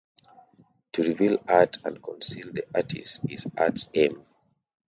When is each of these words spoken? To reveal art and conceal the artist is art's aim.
To 0.93 1.03
reveal 1.03 1.37
art 1.47 1.77
and 1.85 2.01
conceal 2.01 2.51
the 2.51 2.65
artist 2.73 3.21
is 3.29 3.45
art's 3.55 3.87
aim. 3.93 4.25